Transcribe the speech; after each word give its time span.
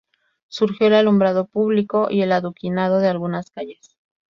Surgió 0.47 0.87
el 0.87 0.95
alumbrado 0.95 1.45
público 1.45 2.07
y 2.09 2.23
el 2.23 2.31
adoquinado 2.31 2.97
de 2.99 3.07
algunas 3.07 3.51
calles. 3.51 3.95